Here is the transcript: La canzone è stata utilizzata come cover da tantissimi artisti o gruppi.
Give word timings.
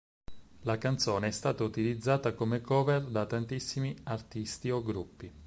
La 0.61 0.79
canzone 0.79 1.27
è 1.27 1.29
stata 1.29 1.63
utilizzata 1.63 2.33
come 2.33 2.59
cover 2.59 3.03
da 3.03 3.27
tantissimi 3.27 3.95
artisti 4.05 4.71
o 4.71 4.81
gruppi. 4.81 5.31